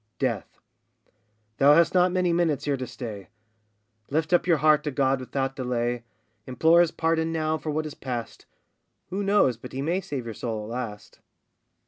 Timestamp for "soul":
10.33-10.63